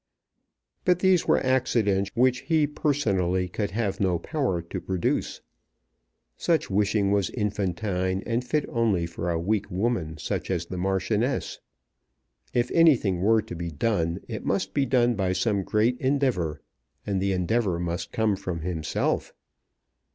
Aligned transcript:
But 0.83 0.97
these 0.97 1.27
were 1.27 1.45
accidents 1.45 2.09
which 2.15 2.39
he 2.39 2.65
personally 2.65 3.47
could 3.47 3.69
have 3.69 3.99
no 3.99 4.17
power 4.17 4.59
to 4.59 4.81
produce. 4.81 5.41
Such 6.37 6.71
wishing 6.71 7.11
was 7.11 7.29
infantine, 7.29 8.23
and 8.25 8.43
fit 8.43 8.65
only 8.69 9.05
for 9.05 9.29
a 9.29 9.39
weak 9.39 9.69
woman, 9.69 10.17
such 10.17 10.49
as 10.49 10.65
the 10.65 10.77
Marchioness. 10.79 11.59
If 12.51 12.71
anything 12.71 13.21
were 13.21 13.43
to 13.43 13.55
be 13.55 13.69
done 13.69 14.21
it 14.27 14.43
must 14.43 14.73
be 14.73 14.87
done 14.87 15.13
by 15.13 15.33
some 15.33 15.61
great 15.61 15.99
endeavour; 15.99 16.61
and 17.05 17.21
the 17.21 17.31
endeavour 17.31 17.79
must 17.79 18.11
come 18.11 18.35
from 18.35 18.61
himself. 18.61 19.35